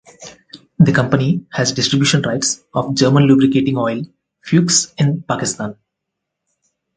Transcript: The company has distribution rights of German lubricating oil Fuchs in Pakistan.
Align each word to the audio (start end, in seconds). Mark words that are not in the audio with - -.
The 0.79 0.93
company 0.93 1.45
has 1.51 1.73
distribution 1.73 2.23
rights 2.23 2.63
of 2.73 2.95
German 2.95 3.25
lubricating 3.27 3.77
oil 3.77 4.01
Fuchs 4.43 4.91
in 4.97 5.21
Pakistan. 5.21 5.75